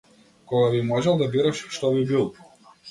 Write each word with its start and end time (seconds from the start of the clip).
Кога 0.51 0.71
би 0.77 0.81
можел 0.93 1.21
да 1.21 1.29
бираш, 1.37 1.63
што 1.77 1.95
би 1.99 2.11
бил? 2.15 2.29